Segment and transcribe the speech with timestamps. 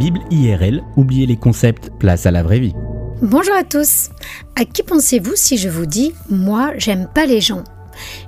[0.00, 2.72] Bible IRL, oubliez les concepts, place à la vraie vie.
[3.20, 4.08] Bonjour à tous.
[4.56, 7.64] À qui pensez-vous si je vous dis moi j'aime pas les gens?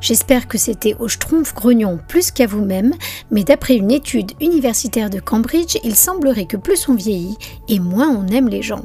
[0.03, 2.93] J'espère que c'était au Schtroumpf grognon plus qu'à vous-même,
[3.31, 7.39] mais d'après une étude universitaire de Cambridge, il semblerait que plus on vieillit
[7.71, 8.85] et moins on aime les gens.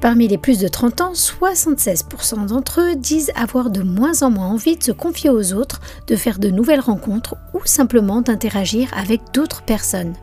[0.00, 4.48] Parmi les plus de 30 ans, 76% d'entre eux disent avoir de moins en moins
[4.48, 9.20] envie de se confier aux autres, de faire de nouvelles rencontres ou simplement d'interagir avec
[9.34, 10.14] d'autres personnes.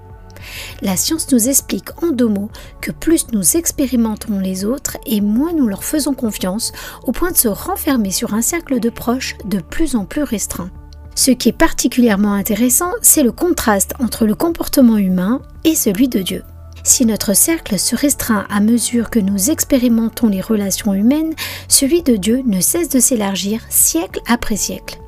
[0.81, 2.51] La science nous explique en deux mots
[2.81, 6.71] que plus nous expérimentons les autres et moins nous leur faisons confiance
[7.03, 10.71] au point de se renfermer sur un cercle de proches de plus en plus restreint.
[11.15, 16.19] Ce qui est particulièrement intéressant, c'est le contraste entre le comportement humain et celui de
[16.19, 16.43] Dieu.
[16.83, 21.33] Si notre cercle se restreint à mesure que nous expérimentons les relations humaines,
[21.67, 24.99] celui de Dieu ne cesse de s'élargir siècle après siècle.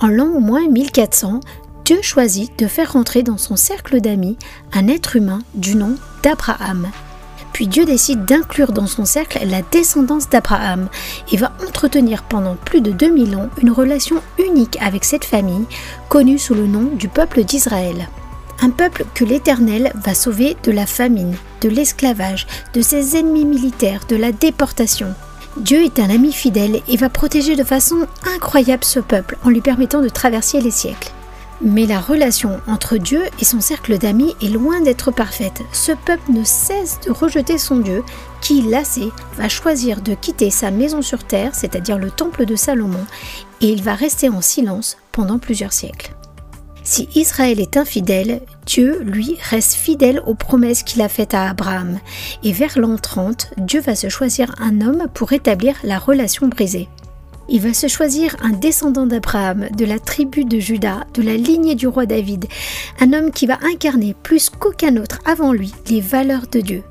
[0.00, 1.40] En l'an au moins 1400,
[1.84, 4.36] Dieu choisit de faire rentrer dans son cercle d'amis
[4.72, 6.88] un être humain du nom d'Abraham.
[7.52, 10.88] Puis Dieu décide d'inclure dans son cercle la descendance d'Abraham
[11.32, 15.66] et va entretenir pendant plus de 2000 ans une relation unique avec cette famille,
[16.08, 18.08] connue sous le nom du peuple d'Israël.
[18.60, 24.02] Un peuple que l'Éternel va sauver de la famine, de l'esclavage, de ses ennemis militaires,
[24.08, 25.14] de la déportation.
[25.56, 29.60] Dieu est un ami fidèle et va protéger de façon incroyable ce peuple en lui
[29.60, 31.10] permettant de traverser les siècles.
[31.64, 35.62] Mais la relation entre Dieu et son cercle d'amis est loin d'être parfaite.
[35.72, 38.02] Ce peuple ne cesse de rejeter son Dieu,
[38.40, 43.06] qui, lassé, va choisir de quitter sa maison sur terre, c'est-à-dire le temple de Salomon,
[43.60, 46.16] et il va rester en silence pendant plusieurs siècles.
[46.82, 52.00] Si Israël est infidèle, Dieu, lui, reste fidèle aux promesses qu'il a faites à Abraham.
[52.42, 56.88] Et vers l'an 30, Dieu va se choisir un homme pour rétablir la relation brisée.
[57.48, 61.74] Il va se choisir un descendant d'Abraham, de la tribu de Juda, de la lignée
[61.74, 62.46] du roi David,
[63.00, 66.82] un homme qui va incarner plus qu'aucun autre avant lui les valeurs de Dieu.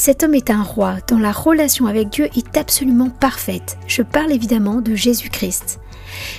[0.00, 3.76] Cet homme est un roi dont la relation avec Dieu est absolument parfaite.
[3.86, 5.78] Je parle évidemment de Jésus-Christ.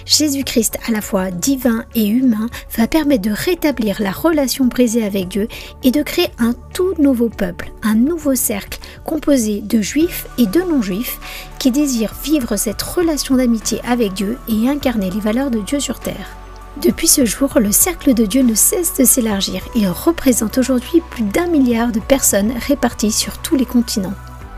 [0.04, 5.28] Jésus-Christ, à la fois divin et humain, va permettre de rétablir la relation brisée avec
[5.28, 5.48] Dieu
[5.84, 10.62] et de créer un tout nouveau peuple, un nouveau cercle composé de juifs et de
[10.62, 11.20] non-juifs
[11.60, 16.00] qui désirent vivre cette relation d'amitié avec Dieu et incarner les valeurs de Dieu sur
[16.00, 16.41] terre.
[16.78, 21.24] Depuis ce jour, le cercle de Dieu ne cesse de s'élargir et représente aujourd'hui plus
[21.24, 24.14] d'un milliard de personnes réparties sur tous les continents.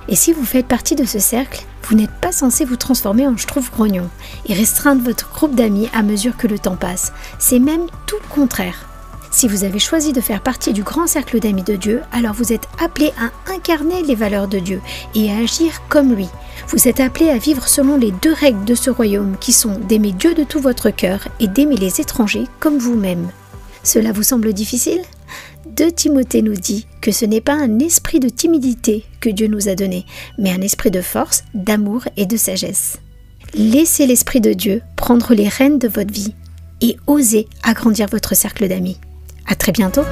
[0.08, 3.36] Et si vous faites partie de ce cercle, vous n'êtes pas censé vous transformer en
[3.36, 4.10] trouve grognon
[4.48, 7.14] et restreindre votre groupe d'amis à mesure que le temps passe.
[7.40, 8.88] C'est même tout le contraire.
[9.32, 12.54] Si vous avez choisi de faire partie du grand cercle d'amis de Dieu, alors vous
[12.54, 14.82] êtes appelé à incarner les valeurs de Dieu
[15.16, 16.30] et à agir comme lui.
[16.68, 20.12] Vous êtes appelé à vivre selon les deux règles de ce royaume qui sont d'aimer
[20.12, 23.30] Dieu de tout votre cœur et d'aimer les étrangers comme vous-même.
[23.84, 25.02] Cela vous semble difficile?
[25.76, 29.70] 2 Timothée nous dit que ce n'est pas un esprit de timidité que Dieu nous
[29.70, 30.06] a donné,
[30.38, 32.98] mais un esprit de force, d'amour et de sagesse.
[33.56, 36.34] Laissez l'esprit de Dieu prendre les rênes de votre vie
[36.82, 39.00] et osez agrandir votre cercle d'amis.
[39.48, 40.04] À très bientôt!